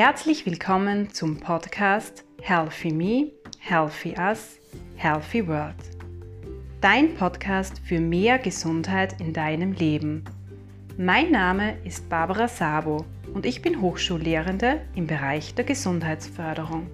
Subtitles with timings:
[0.00, 4.60] Herzlich willkommen zum Podcast Healthy Me, Healthy Us,
[4.94, 5.74] Healthy World.
[6.80, 10.24] Dein Podcast für mehr Gesundheit in deinem Leben.
[10.96, 16.86] Mein Name ist Barbara Sabo und ich bin Hochschullehrende im Bereich der Gesundheitsförderung.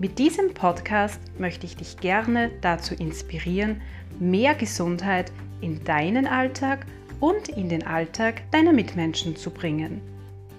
[0.00, 3.80] Mit diesem Podcast möchte ich dich gerne dazu inspirieren,
[4.18, 5.30] mehr Gesundheit
[5.60, 6.84] in deinen Alltag
[7.20, 10.00] und in den Alltag deiner Mitmenschen zu bringen.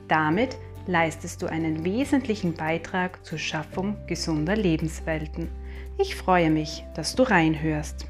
[0.07, 0.55] Damit
[0.88, 5.49] leistest du einen wesentlichen Beitrag zur Schaffung gesunder Lebenswelten.
[5.98, 8.07] Ich freue mich, dass du reinhörst.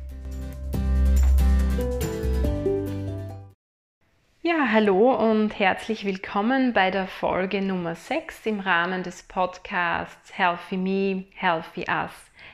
[4.42, 10.78] Ja, hallo und herzlich willkommen bei der Folge Nummer 6 im Rahmen des Podcasts Healthy
[10.78, 12.12] Me, Healthy Us,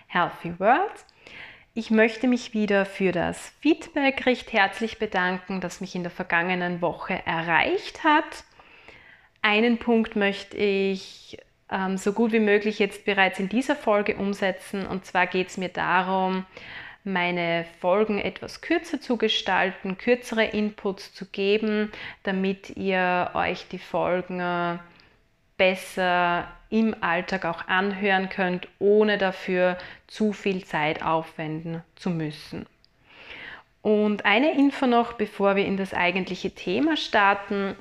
[0.07, 1.05] Healthy World.
[1.73, 6.81] Ich möchte mich wieder für das Feedback recht herzlich bedanken, das mich in der vergangenen
[6.81, 8.43] Woche erreicht hat.
[9.41, 11.37] Einen Punkt möchte ich
[11.71, 14.85] ähm, so gut wie möglich jetzt bereits in dieser Folge umsetzen.
[14.85, 16.45] Und zwar geht es mir darum,
[17.03, 21.91] meine Folgen etwas kürzer zu gestalten, kürzere Inputs zu geben,
[22.23, 24.77] damit ihr euch die Folgen äh,
[25.57, 32.65] besser im Alltag auch anhören könnt, ohne dafür zu viel Zeit aufwenden zu müssen.
[33.81, 37.75] Und eine Info noch, bevor wir in das eigentliche Thema starten.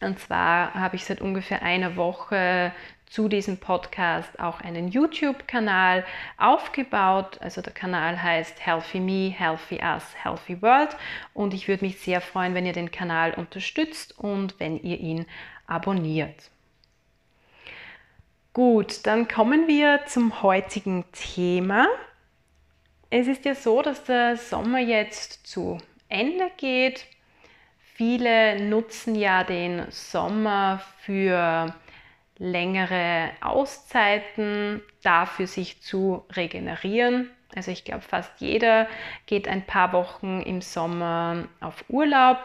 [0.00, 2.72] Und zwar habe ich seit ungefähr einer Woche
[3.06, 6.04] zu diesem Podcast auch einen YouTube-Kanal
[6.36, 7.38] aufgebaut.
[7.40, 10.96] Also der Kanal heißt Healthy Me, Healthy Us, Healthy World.
[11.32, 15.26] Und ich würde mich sehr freuen, wenn ihr den Kanal unterstützt und wenn ihr ihn
[15.66, 16.50] abonniert.
[18.52, 21.86] Gut, dann kommen wir zum heutigen Thema.
[23.10, 27.06] Es ist ja so, dass der Sommer jetzt zu Ende geht.
[27.96, 31.72] Viele nutzen ja den Sommer für
[32.38, 37.30] längere Auszeiten, dafür sich zu regenerieren.
[37.54, 38.88] Also ich glaube, fast jeder
[39.26, 42.38] geht ein paar Wochen im Sommer auf Urlaub.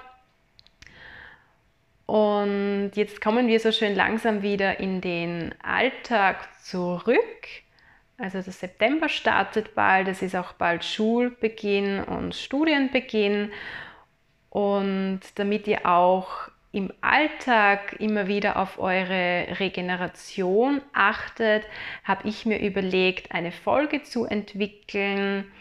[2.05, 7.17] Und jetzt kommen wir so schön langsam wieder in den Alltag zurück.
[8.19, 13.51] Also der September startet bald, es ist auch bald Schulbeginn und Studienbeginn.
[14.49, 21.65] Und damit ihr auch im Alltag immer wieder auf eure Regeneration achtet,
[22.03, 25.51] habe ich mir überlegt, eine Folge zu entwickeln,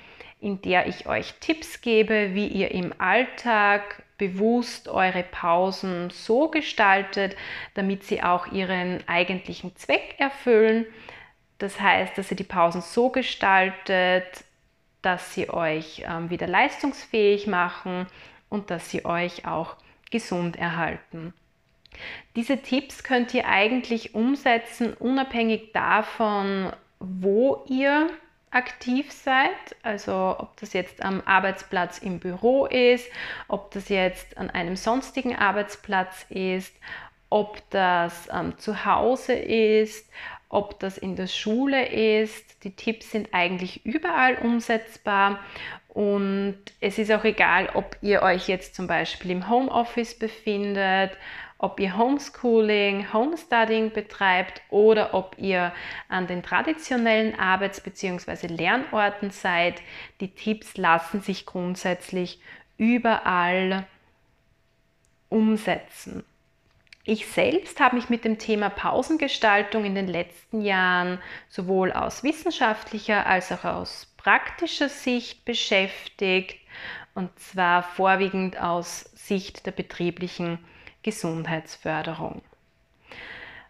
[0.40, 7.36] in der ich euch Tipps gebe, wie ihr im Alltag bewusst eure Pausen so gestaltet,
[7.74, 10.86] damit sie auch ihren eigentlichen Zweck erfüllen.
[11.58, 14.44] Das heißt, dass ihr die Pausen so gestaltet,
[15.02, 18.06] dass sie euch ähm, wieder leistungsfähig machen
[18.48, 19.76] und dass sie euch auch
[20.10, 21.34] gesund erhalten.
[22.36, 28.08] Diese Tipps könnt ihr eigentlich umsetzen, unabhängig davon, wo ihr
[28.50, 33.06] aktiv seid, also ob das jetzt am Arbeitsplatz im Büro ist,
[33.46, 36.74] ob das jetzt an einem sonstigen Arbeitsplatz ist,
[37.30, 40.10] ob das ähm, zu Hause ist,
[40.48, 42.64] ob das in der Schule ist.
[42.64, 45.40] Die Tipps sind eigentlich überall umsetzbar
[45.98, 51.10] und es ist auch egal, ob ihr euch jetzt zum Beispiel im Homeoffice befindet,
[51.58, 55.72] ob ihr Homeschooling, Homestudying betreibt oder ob ihr
[56.08, 58.46] an den traditionellen Arbeits- bzw.
[58.46, 59.82] Lernorten seid.
[60.20, 62.40] Die Tipps lassen sich grundsätzlich
[62.76, 63.84] überall
[65.30, 66.24] umsetzen.
[67.02, 73.26] Ich selbst habe mich mit dem Thema Pausengestaltung in den letzten Jahren sowohl aus wissenschaftlicher
[73.26, 76.60] als auch aus praktischer Sicht beschäftigt
[77.14, 80.58] und zwar vorwiegend aus Sicht der betrieblichen
[81.02, 82.42] Gesundheitsförderung.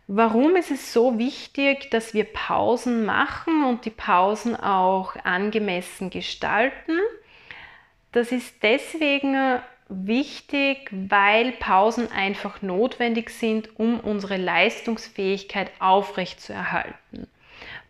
[0.08, 6.98] Warum ist es so wichtig, dass wir Pausen machen und die Pausen auch angemessen gestalten?
[8.12, 17.28] Das ist deswegen wichtig, weil Pausen einfach notwendig sind, um unsere Leistungsfähigkeit aufrechtzuerhalten.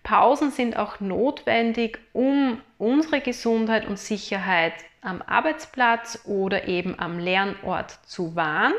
[0.08, 4.72] Pausen sind auch notwendig, um unsere Gesundheit und Sicherheit
[5.02, 8.72] am Arbeitsplatz oder eben am Lernort zu wahren.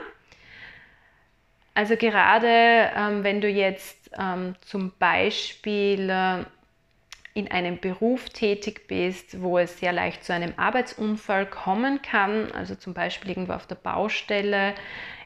[1.75, 2.47] Also gerade
[2.97, 6.45] ähm, wenn du jetzt ähm, zum Beispiel äh,
[7.35, 12.73] in einem Beruf tätig bist, wo es sehr leicht zu einem Arbeitsunfall kommen kann, also
[12.73, 14.73] zum Beispiel irgendwo auf der Baustelle,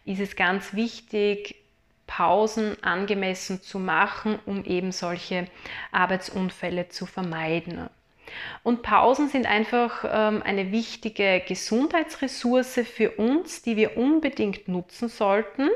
[0.03, 1.62] ist es ganz wichtig,
[2.07, 5.47] Pausen angemessen zu machen, um eben solche
[5.91, 7.89] Arbeitsunfälle zu vermeiden.
[8.63, 15.69] Und Pausen sind einfach ähm, eine wichtige Gesundheitsressource für uns, die wir unbedingt nutzen sollten.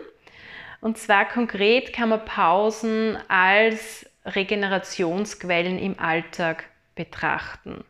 [0.81, 6.65] Und zwar konkret kann man Pausen als Regenerationsquellen im Alltag
[6.95, 7.83] betrachten,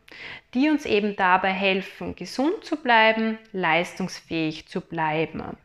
[0.54, 5.56] die uns eben dabei helfen, gesund zu bleiben, leistungsfähig zu bleiben.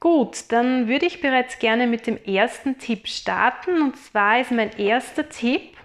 [0.00, 3.82] Gut, dann würde ich bereits gerne mit dem ersten Tipp starten.
[3.82, 5.76] Und zwar ist mein erster Tipp,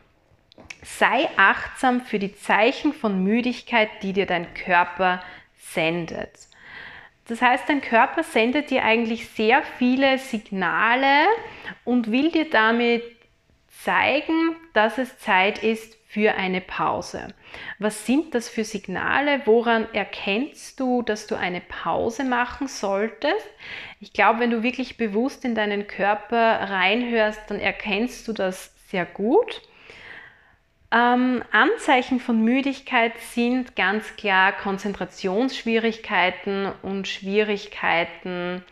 [0.84, 5.24] sei achtsam für die Zeichen von Müdigkeit, die dir dein Körper
[5.58, 6.32] sendet.
[7.28, 11.26] Das heißt, dein Körper sendet dir eigentlich sehr viele Signale
[11.86, 13.04] und will dir damit
[13.84, 17.34] zeigen, dass es Zeit ist für eine Pause.
[17.80, 19.42] Was sind das für Signale?
[19.46, 23.50] Woran erkennst du, dass du eine Pause machen solltest?
[24.00, 29.08] Ich glaube, wenn du wirklich bewusst in deinen Körper reinhörst, dann erkennst du das sehr
[29.08, 29.64] gut.
[30.92, 38.64] Ähm, Anzeichen von Müdigkeit sind ganz klar Konzentrationsschwierigkeiten und Schwierigkeiten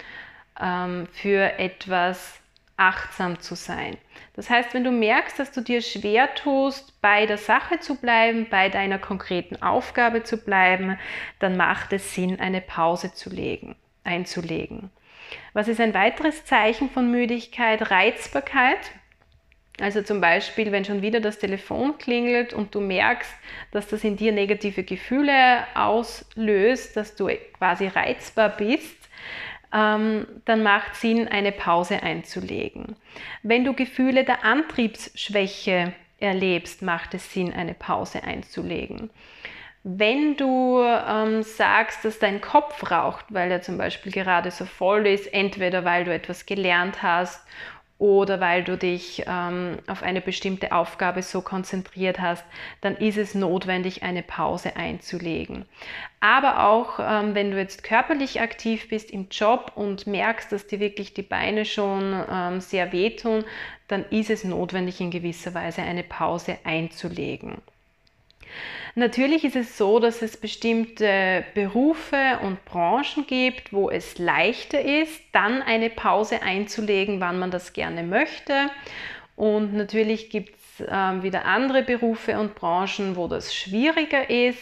[0.62, 2.40] ähm, für etwas
[2.82, 3.96] achtsam zu sein.
[4.34, 8.48] Das heißt, wenn du merkst, dass du dir schwer tust, bei der Sache zu bleiben,
[8.50, 10.98] bei deiner konkreten Aufgabe zu bleiben,
[11.38, 14.90] dann macht es Sinn, eine Pause zu legen, einzulegen.
[15.54, 17.92] Was ist ein weiteres Zeichen von Müdigkeit?
[17.92, 18.80] Reizbarkeit.
[19.80, 23.34] Also zum Beispiel, wenn schon wieder das Telefon klingelt und du merkst,
[23.72, 29.02] dass das in dir negative Gefühle auslöst, dass du quasi reizbar bist,
[29.74, 32.96] ähm, dann macht Sinn, eine Pause einzulegen.
[33.44, 39.10] Wenn du Gefühle der Antriebsschwäche erlebst, macht es Sinn, eine Pause einzulegen.
[39.84, 45.08] Wenn du ähm, sagst, dass dein Kopf raucht, weil er zum Beispiel gerade so voll
[45.08, 47.44] ist, entweder weil du etwas gelernt hast
[48.02, 52.44] oder weil du dich ähm, auf eine bestimmte Aufgabe so konzentriert hast,
[52.82, 55.66] dann ist es notwendig, eine Pause einzulegen.
[56.20, 60.80] Aber auch ähm, wenn du jetzt körperlich aktiv bist im Job und merkst, dass dir
[60.80, 63.44] wirklich die Beine schon ähm, sehr wehtun,
[63.88, 67.62] dann ist es notwendig, in gewisser Weise eine Pause einzulegen.
[68.96, 75.22] Natürlich ist es so, dass es bestimmte Berufe und Branchen gibt, wo es leichter ist,
[75.32, 78.70] dann eine Pause einzulegen, wann man das gerne möchte.
[79.38, 84.60] Und natürlich gibt es äh, wieder andere Berufe und Branchen, wo das schwieriger ist,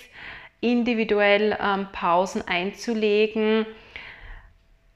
[0.62, 3.66] individuell ähm, Pausen einzulegen.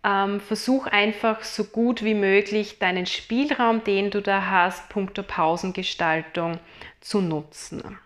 [0.03, 6.59] Ähm, versuch einfach so gut wie möglich deinen Spielraum, den du da hast, punkto Pausengestaltung
[6.99, 7.97] zu nutzen.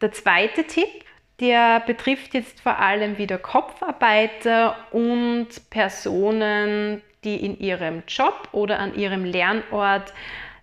[0.00, 1.04] Der zweite Tipp,
[1.40, 8.94] der betrifft jetzt vor allem wieder Kopfarbeiter und Personen, die in ihrem Job oder an
[8.94, 10.12] ihrem Lernort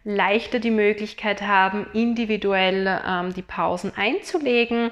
[0.06, 4.92] leichter die Möglichkeit haben, individuell ähm, die Pausen einzulegen.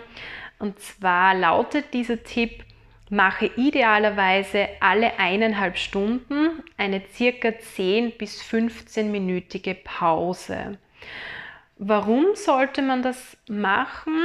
[0.59, 2.65] Und zwar lautet dieser Tipp,
[3.09, 10.77] mache idealerweise alle eineinhalb Stunden eine circa 10 bis 15-minütige Pause.
[11.85, 14.15] Warum sollte man das machen?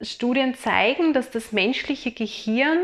[0.00, 2.78] Studien zeigen, dass das menschliche Gehirn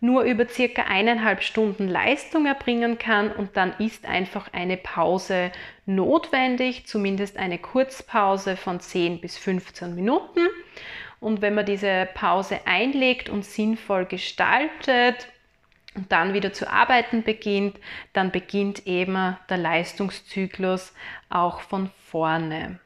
[0.00, 5.52] nur über circa eineinhalb Stunden Leistung erbringen kann und dann ist einfach eine Pause
[5.86, 10.40] notwendig, zumindest eine Kurzpause von 10 bis 15 Minuten.
[11.20, 15.28] Und wenn man diese Pause einlegt und sinnvoll gestaltet
[15.94, 17.76] und dann wieder zu arbeiten beginnt,
[18.14, 20.92] dann beginnt eben der Leistungszyklus
[21.30, 22.80] auch von vorne.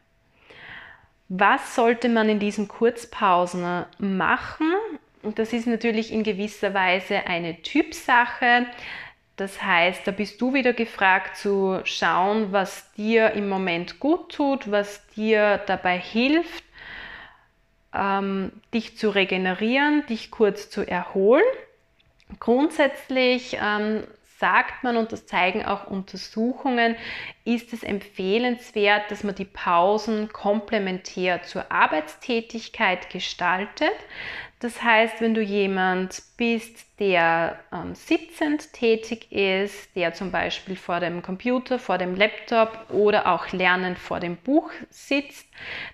[1.28, 4.73] Was sollte man in diesen Kurzpausen machen?
[5.23, 8.66] Und das ist natürlich in gewisser Weise eine Typsache.
[9.37, 14.71] Das heißt, da bist du wieder gefragt zu schauen, was dir im Moment gut tut,
[14.71, 16.64] was dir dabei hilft,
[17.92, 21.45] ähm, dich zu regenerieren, dich kurz zu erholen.
[22.38, 24.04] Grundsätzlich ähm,
[24.38, 26.97] sagt man, und das zeigen auch Untersuchungen,
[27.45, 33.95] ist es empfehlenswert, dass man die Pausen komplementär zur Arbeitstätigkeit gestaltet.
[34.58, 40.98] Das heißt, wenn du jemand bist, der ähm, sitzend tätig ist, der zum Beispiel vor
[40.98, 45.46] dem Computer, vor dem Laptop oder auch lernend vor dem Buch sitzt,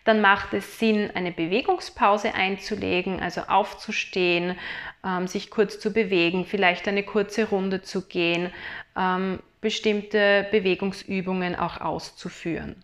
[0.05, 4.57] dann macht es Sinn, eine Bewegungspause einzulegen, also aufzustehen,
[5.05, 8.53] ähm, sich kurz zu bewegen, vielleicht eine kurze Runde zu gehen,
[8.97, 12.77] ähm, bestimmte Bewegungsübungen auch auszuführen.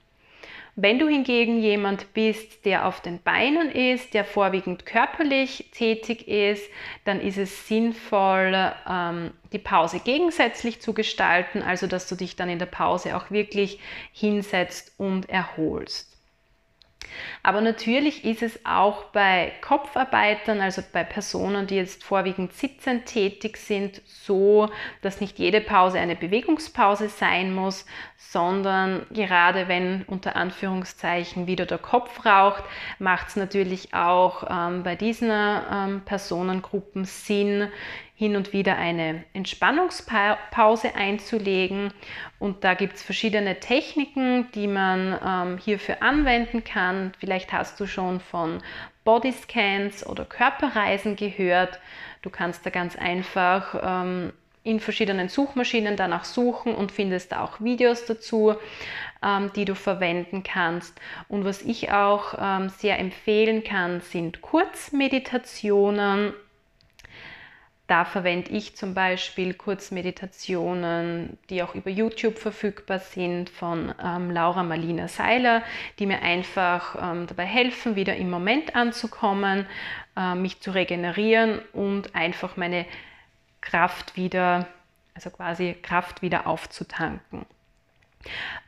[0.81, 6.71] Wenn du hingegen jemand bist, der auf den Beinen ist, der vorwiegend körperlich tätig ist,
[7.05, 8.55] dann ist es sinnvoll,
[8.89, 13.33] ähm, die Pause gegensätzlich zu gestalten, also dass du dich dann in der Pause auch
[13.33, 13.81] wirklich
[14.13, 16.17] hinsetzt und erholst.
[17.43, 23.57] Aber natürlich ist es auch bei Kopfarbeitern, also bei Personen, die jetzt vorwiegend sitzend tätig
[23.57, 24.69] sind, so,
[25.03, 27.87] dass nicht jede Pause eine Bewegungspause sein muss,
[28.17, 32.65] sondern gerade wenn unter Anführungszeichen wieder der Kopf raucht,
[32.99, 37.69] macht es natürlich auch ähm, bei diesen ähm, Personengruppen Sinn,
[38.19, 41.93] hin und wieder eine Entspannungspause einzulegen.
[42.41, 47.13] Und da gibt es verschiedene Techniken, die man ähm, hierfür anwenden kann.
[47.21, 48.61] Vielleicht hast du schon von
[49.05, 51.79] Bodyscans oder Körperreisen gehört.
[52.23, 54.33] Du kannst da ganz einfach ähm,
[54.65, 58.57] in verschiedenen Suchmaschinen danach suchen und findest auch Videos dazu,
[59.23, 61.01] ähm, die du verwenden kannst.
[61.29, 66.33] Und was ich auch ähm, sehr empfehlen kann, sind Kurzmeditationen
[67.89, 74.63] da verwende ich zum Beispiel Kurzmeditationen, die auch über YouTube verfügbar sind, von ähm, Laura
[74.63, 75.63] Marlina Seiler,
[75.99, 79.67] die mir einfach ähm, dabei helfen, wieder im Moment anzukommen,
[80.17, 82.85] äh, mich zu regenerieren und einfach meine
[83.63, 84.69] Kraft wieder,
[85.15, 87.47] also quasi Kraft wieder aufzutanken.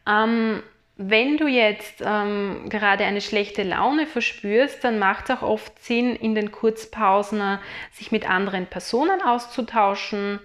[0.08, 0.62] Ähm,
[1.02, 6.14] wenn du jetzt ähm, gerade eine schlechte Laune verspürst, dann macht es auch oft Sinn,
[6.14, 7.58] in den Kurzpausen
[7.90, 10.40] sich mit anderen Personen auszutauschen.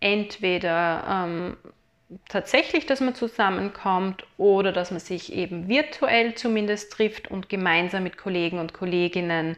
[0.00, 1.56] Entweder ähm,
[2.28, 8.16] tatsächlich, dass man zusammenkommt oder dass man sich eben virtuell zumindest trifft und gemeinsam mit
[8.16, 9.56] Kollegen und Kolleginnen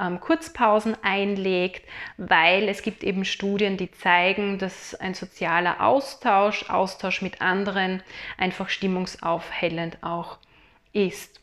[0.00, 1.86] ähm, Kurzpausen einlegt,
[2.16, 8.02] weil es gibt eben Studien, die zeigen, dass ein sozialer Austausch, Austausch mit anderen
[8.36, 10.38] einfach stimmungsaufhellend auch
[10.92, 11.40] ist.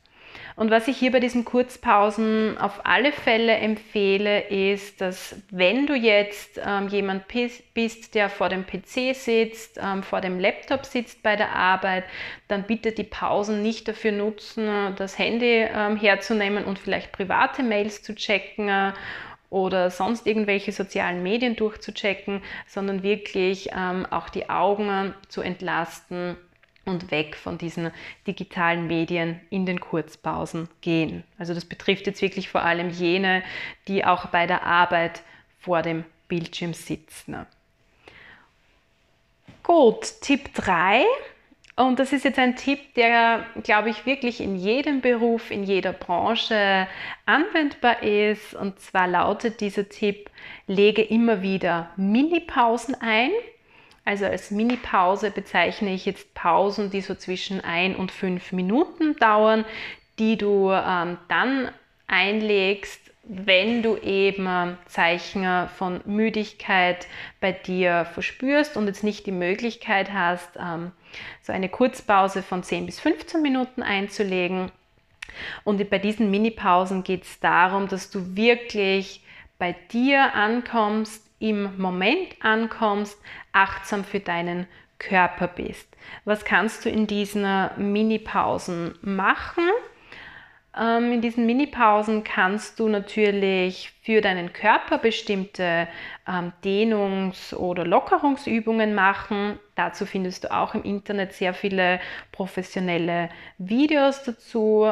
[0.56, 5.96] Und was ich hier bei diesen Kurzpausen auf alle Fälle empfehle, ist, dass wenn du
[5.96, 7.26] jetzt ähm, jemand
[7.74, 12.06] bist, der vor dem PC sitzt, ähm, vor dem Laptop sitzt bei der Arbeit,
[12.48, 18.02] dann bitte die Pausen nicht dafür nutzen, das Handy ähm, herzunehmen und vielleicht private Mails
[18.02, 18.94] zu checken äh,
[19.50, 26.38] oder sonst irgendwelche sozialen Medien durchzuchecken, sondern wirklich ähm, auch die Augen zu entlasten
[26.86, 27.92] und weg von diesen
[28.28, 31.24] digitalen Medien in den Kurzpausen gehen.
[31.38, 33.44] Also das betrifft jetzt wirklich vor allem jene,
[33.88, 35.24] die auch bei der Arbeit
[35.60, 37.46] vor dem Bildschirm sitzen.
[39.64, 41.04] Gut, Tipp 3.
[41.76, 45.92] Und das ist jetzt ein Tipp, der, glaube ich, wirklich in jedem Beruf, in jeder
[45.92, 46.88] Branche
[47.26, 48.54] anwendbar ist.
[48.54, 50.30] Und zwar lautet dieser Tipp,
[50.68, 53.32] lege immer wieder Mini-Pausen ein
[54.06, 59.66] also als Mini-Pause bezeichne ich jetzt Pausen, die so zwischen ein und fünf Minuten dauern,
[60.20, 61.70] die du ähm, dann
[62.08, 67.08] einlegst, wenn du eben Zeichen von Müdigkeit
[67.42, 70.92] bei dir verspürst und jetzt nicht die Möglichkeit hast, ähm,
[71.42, 74.72] so eine Kurzpause von 10 bis 15 Minuten einzulegen.
[75.64, 79.24] Und bei diesen Mini-Pausen geht es darum, dass du wirklich
[79.58, 83.22] bei dir ankommst, im Moment ankommst,
[83.52, 84.66] achtsam für deinen
[84.98, 85.88] Körper bist.
[86.24, 87.46] Was kannst du in diesen
[87.78, 89.64] Mini-Pausen machen?
[90.76, 95.88] Ähm, in diesen Mini-Pausen kannst du natürlich für deinen Körper bestimmte
[96.28, 99.60] ähm, Dehnungs- oder Lockerungsübungen machen.
[99.76, 102.00] Dazu findest du auch im Internet sehr viele
[102.32, 104.92] professionelle Videos dazu.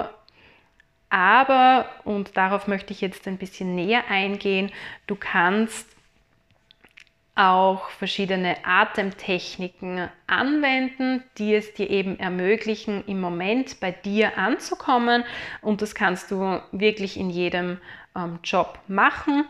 [1.10, 4.72] Aber, und darauf möchte ich jetzt ein bisschen näher eingehen,
[5.08, 5.93] du kannst
[7.36, 15.24] auch verschiedene Atemtechniken anwenden, die es dir eben ermöglichen, im Moment bei dir anzukommen.
[15.62, 17.80] Und das kannst du wirklich in jedem
[18.16, 19.46] ähm, Job machen.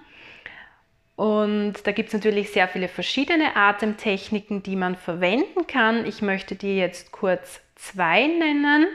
[1.15, 6.05] Und da gibt es natürlich sehr viele verschiedene Atemtechniken, die man verwenden kann.
[6.05, 8.87] Ich möchte dir jetzt kurz zwei nennen.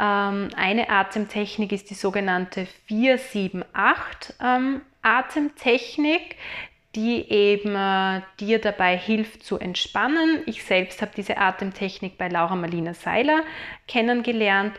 [0.00, 6.36] Ähm, eine Atemtechnik ist die sogenannte 478 ähm, Atemtechnik
[6.94, 10.42] die eben äh, dir dabei hilft zu entspannen.
[10.46, 13.42] Ich selbst habe diese Atemtechnik bei Laura Marlina Seiler
[13.86, 14.78] kennengelernt.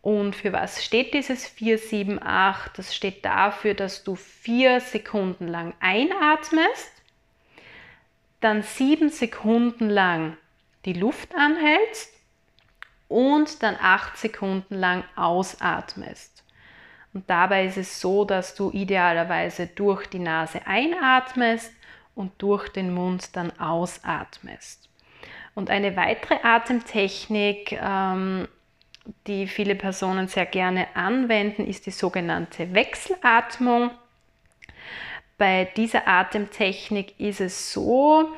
[0.00, 2.72] Und für was steht dieses 478?
[2.74, 6.90] Das steht dafür, dass du vier Sekunden lang einatmest,
[8.40, 10.36] dann sieben Sekunden lang
[10.84, 12.12] die Luft anhältst
[13.06, 16.41] und dann acht Sekunden lang ausatmest.
[17.14, 21.72] Und dabei ist es so, dass du idealerweise durch die Nase einatmest
[22.14, 24.88] und durch den Mund dann ausatmest.
[25.54, 28.48] Und eine weitere Atemtechnik, ähm,
[29.26, 33.90] die viele Personen sehr gerne anwenden, ist die sogenannte Wechselatmung.
[35.36, 38.30] Bei dieser Atemtechnik ist es so,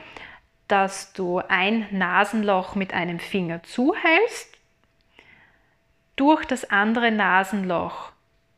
[0.67, 4.57] dass du ein Nasenloch mit einem Finger zuhältst
[6.17, 8.14] durch das andere Nasenloch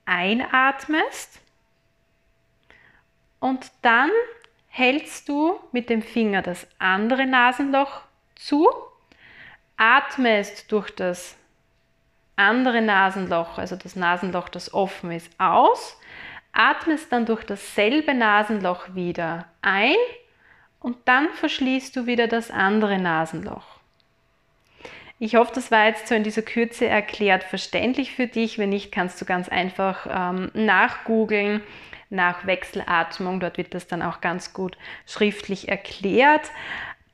[0.07, 1.41] einatmest
[3.41, 4.11] und dann
[4.69, 8.03] hältst du mit dem Finger das andere Nasenloch
[8.35, 8.69] zu,
[9.77, 11.37] atmest durch das
[12.37, 15.99] andere Nasenloch, also das Nasenloch, das offen ist, aus,
[16.53, 19.97] atmest dann durch dasselbe Nasenloch wieder ein
[20.81, 23.76] und dann verschließt du wieder das andere Nasenloch.
[25.19, 28.59] Ich hoffe, das war jetzt so in dieser Kürze erklärt verständlich für dich.
[28.59, 31.63] Wenn nicht, kannst du ganz einfach ähm, nachgoogeln
[32.11, 33.41] nach Wechselatmung.
[33.41, 36.51] Dort wird das dann auch ganz gut schriftlich erklärt.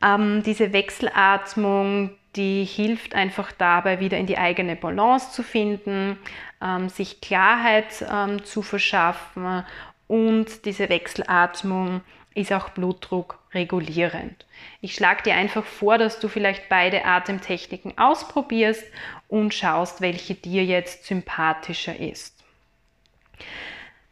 [0.03, 6.19] Ähm, diese Wechselatmung, die hilft einfach dabei, wieder in die eigene Balance zu finden,
[6.61, 9.65] ähm, sich Klarheit ähm, zu verschaffen
[10.09, 12.01] und diese Wechselatmung
[12.35, 14.47] ist auch Blutdruck regulierend.
[14.81, 18.85] Ich schlage dir einfach vor, dass du vielleicht beide Atemtechniken ausprobierst
[19.29, 22.37] und schaust, welche dir jetzt sympathischer ist.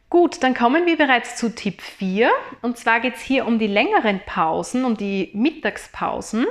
[0.09, 2.29] Gut, dann kommen wir bereits zu Tipp 4.
[2.61, 6.45] Und zwar geht es hier um die längeren Pausen, um die Mittagspausen.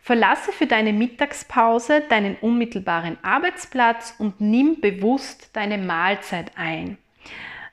[0.00, 6.98] Verlasse für deine Mittagspause deinen unmittelbaren Arbeitsplatz und nimm bewusst deine Mahlzeit ein.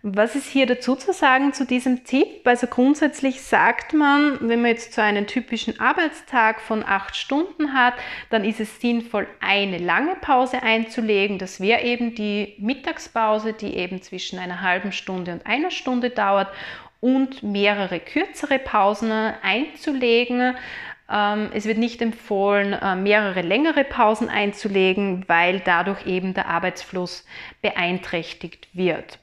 [0.01, 2.47] Was ist hier dazu zu sagen zu diesem Tipp?
[2.47, 7.95] Also grundsätzlich sagt man, wenn man jetzt so einen typischen Arbeitstag von acht Stunden hat,
[8.29, 11.37] dann ist es sinnvoll, eine lange Pause einzulegen.
[11.37, 16.47] Das wäre eben die Mittagspause, die eben zwischen einer halben Stunde und einer Stunde dauert
[17.01, 20.55] und mehrere kürzere Pausen einzulegen.
[21.11, 27.25] Ähm, es wird nicht empfohlen, äh, mehrere längere Pausen einzulegen, weil dadurch eben der Arbeitsfluss
[27.61, 29.19] beeinträchtigt wird.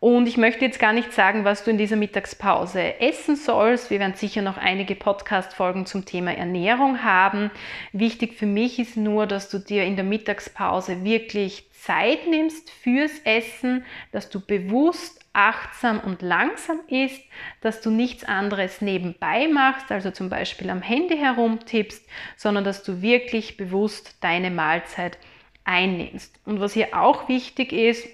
[0.00, 3.90] Und ich möchte jetzt gar nicht sagen, was du in dieser Mittagspause essen sollst.
[3.90, 7.50] Wir werden sicher noch einige Podcast-Folgen zum Thema Ernährung haben.
[7.92, 13.12] Wichtig für mich ist nur, dass du dir in der Mittagspause wirklich Zeit nimmst fürs
[13.24, 17.22] Essen, dass du bewusst, achtsam und langsam isst,
[17.60, 22.04] dass du nichts anderes nebenbei machst, also zum Beispiel am Handy herumtippst,
[22.36, 25.18] sondern dass du wirklich bewusst deine Mahlzeit
[25.64, 26.40] einnimmst.
[26.46, 28.08] Und was hier auch wichtig ist,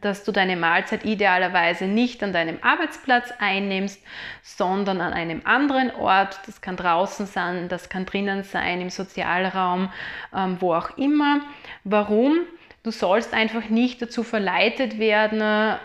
[0.00, 4.02] dass du deine Mahlzeit idealerweise nicht an deinem Arbeitsplatz einnimmst,
[4.42, 6.40] sondern an einem anderen Ort.
[6.46, 9.92] Das kann draußen sein, das kann drinnen sein, im Sozialraum,
[10.34, 11.40] ähm, wo auch immer.
[11.84, 12.40] Warum?
[12.82, 15.40] Du sollst einfach nicht dazu verleitet werden,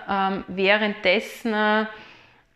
[0.10, 1.88] ähm, währenddessen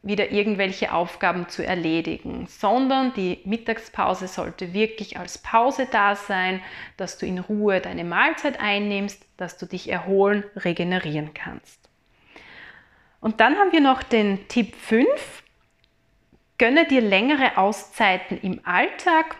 [0.04, 6.62] wieder irgendwelche Aufgaben zu erledigen, sondern die Mittagspause sollte wirklich als Pause da sein,
[6.98, 11.89] dass du in Ruhe deine Mahlzeit einnimmst, dass du dich erholen, regenerieren kannst.
[13.22, 15.08] Und dann haben wir noch den Tipp 5.
[16.58, 19.38] Gönne dir längere Auszeiten im Alltag.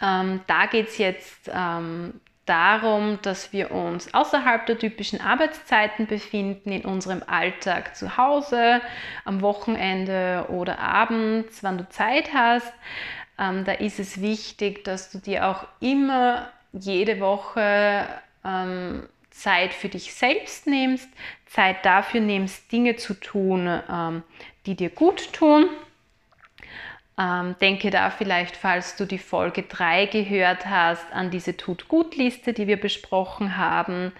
[0.00, 6.72] Ähm, da geht es jetzt ähm, darum, dass wir uns außerhalb der typischen Arbeitszeiten befinden,
[6.72, 8.80] in unserem Alltag zu Hause,
[9.24, 12.72] am Wochenende oder abends, wann du Zeit hast.
[13.38, 18.06] Ähm, da ist es wichtig, dass du dir auch immer jede Woche
[18.44, 21.08] ähm, Zeit für dich selbst nimmst,
[21.46, 24.22] Zeit dafür nimmst, Dinge zu tun, ähm,
[24.66, 25.68] die dir gut tun
[27.18, 32.66] ähm, denke da vielleicht, falls du die Folge 3 gehört hast, an diese Tut-Gut-Liste, die
[32.66, 34.12] wir besprochen haben.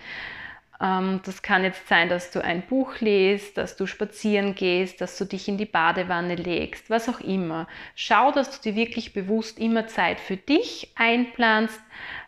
[0.80, 5.18] Ähm, das kann jetzt sein, dass du ein Buch liest, dass du spazieren gehst, dass
[5.18, 7.66] du dich in die Badewanne legst, was auch immer.
[7.96, 11.80] Schau, dass du dir wirklich bewusst immer Zeit für dich einplanst,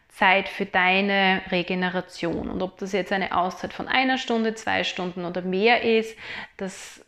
[0.08, 2.48] Zeit für deine Regeneration.
[2.48, 6.16] Und ob das jetzt eine Auszeit von einer Stunde, zwei Stunden oder mehr ist,
[6.56, 7.05] das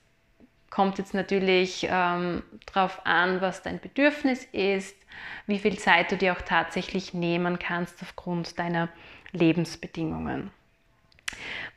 [0.78, 4.96] kommt jetzt natürlich ähm, darauf an, was dein Bedürfnis ist,
[5.48, 8.88] wie viel Zeit du dir auch tatsächlich nehmen kannst aufgrund deiner
[9.32, 10.52] Lebensbedingungen.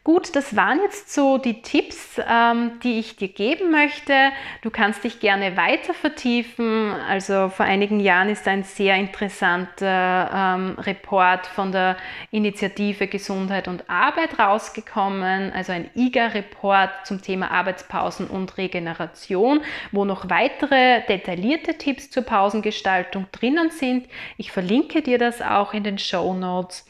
[0.04, 4.32] Gut, das waren jetzt so die Tipps, ähm, die ich dir geben möchte.
[4.64, 6.92] Du kannst dich gerne weiter vertiefen.
[7.08, 11.98] Also vor einigen Jahren ist ein sehr interessanter ähm, Report von der
[12.32, 19.62] Initiative Gesundheit und Arbeit rausgekommen, also ein IGA-Report zum Thema Arbeitspausen und Regeneration,
[19.92, 24.08] wo noch weitere detaillierte Tipps zur Pausengestaltung drinnen sind.
[24.38, 26.88] Ich verlinke dir das auch in den Show Notes.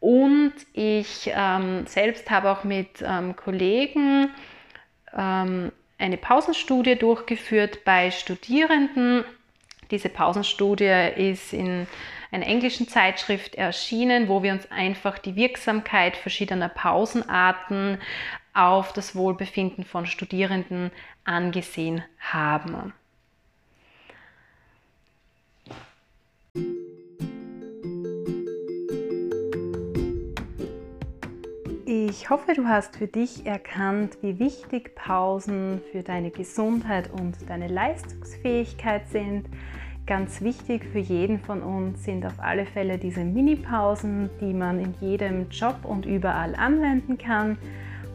[0.00, 4.30] Und ich ähm, selbst habe auch mit ähm, Kollegen
[5.16, 9.24] ähm, eine Pausenstudie durchgeführt bei Studierenden.
[9.90, 11.86] Diese Pausenstudie ist in
[12.32, 17.98] einer englischen Zeitschrift erschienen, wo wir uns einfach die Wirksamkeit verschiedener Pausenarten
[18.54, 20.90] auf das Wohlbefinden von Studierenden
[21.24, 22.94] angesehen haben.
[32.20, 37.66] Ich hoffe, du hast für dich erkannt, wie wichtig Pausen für deine Gesundheit und deine
[37.66, 39.46] Leistungsfähigkeit sind.
[40.06, 44.94] Ganz wichtig für jeden von uns sind auf alle Fälle diese Mini-Pausen, die man in
[45.00, 47.56] jedem Job und überall anwenden kann.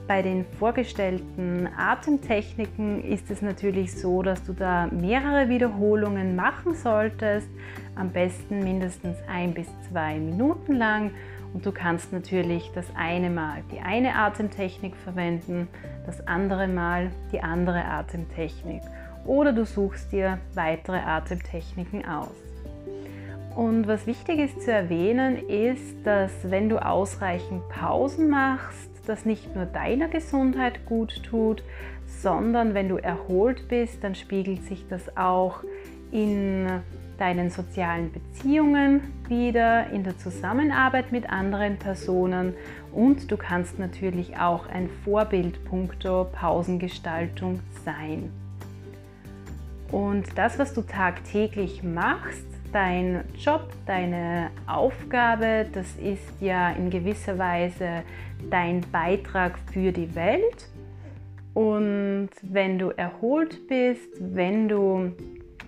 [0.08, 7.50] Bei den vorgestellten Atemtechniken ist es natürlich so, dass du da mehrere Wiederholungen machen solltest,
[7.96, 11.10] am besten mindestens ein bis zwei Minuten lang
[11.56, 15.70] und du kannst natürlich das eine Mal die eine Atemtechnik verwenden,
[16.06, 18.82] das andere Mal die andere Atemtechnik.
[19.26, 22.36] Oder du suchst dir weitere Atemtechniken aus.
[23.56, 29.56] Und was wichtig ist zu erwähnen, ist, dass wenn du ausreichend Pausen machst, das nicht
[29.56, 31.64] nur deiner Gesundheit gut tut,
[32.06, 35.64] sondern wenn du erholt bist, dann spiegelt sich das auch
[36.12, 36.68] in
[37.18, 42.54] deinen sozialen Beziehungen wieder, in der Zusammenarbeit mit anderen Personen
[42.92, 48.32] und du kannst natürlich auch ein Vorbild puncto Pausengestaltung sein.
[49.92, 57.38] Und das, was du tagtäglich machst, dein Job, deine Aufgabe, das ist ja in gewisser
[57.38, 58.04] Weise
[58.50, 60.68] dein Beitrag für die Welt.
[61.54, 65.14] Und wenn du erholt bist, wenn du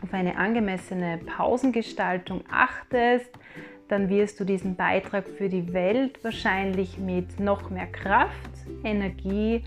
[0.01, 3.29] auf eine angemessene Pausengestaltung achtest,
[3.87, 8.51] dann wirst du diesen Beitrag für die Welt wahrscheinlich mit noch mehr Kraft,
[8.83, 9.63] Energie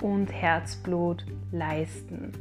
[0.00, 2.32] und Herzblut leisten.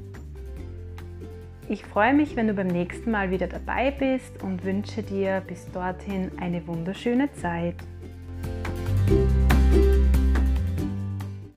[1.70, 5.72] Ich freue mich, wenn du beim nächsten Mal wieder dabei bist und wünsche dir bis
[5.72, 7.76] dorthin eine wunderschöne Zeit.